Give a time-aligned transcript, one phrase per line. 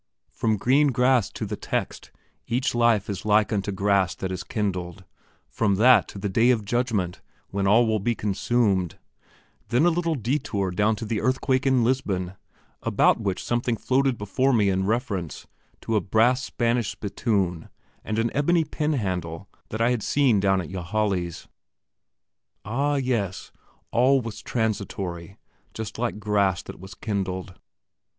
[0.31, 2.09] From green grass to the text,
[2.47, 5.03] Each life is like unto grass that is kindled;
[5.47, 8.97] from that to the Day of Judgment, when all will be consumed;
[9.69, 12.33] then a little detour down to the earthquake in Lisbon,
[12.81, 15.45] about which something floated before me in reference
[15.81, 17.69] to a brass Spanish spittoon
[18.03, 21.47] and an ebony pen handle that I had seen down at Ylajali's.
[22.65, 23.51] Ah, yes,
[23.91, 25.37] all was transitory,
[25.75, 27.53] just like grass that was kindled.